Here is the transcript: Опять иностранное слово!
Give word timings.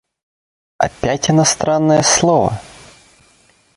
Опять 0.79 1.29
иностранное 1.29 2.01
слово! 2.01 2.59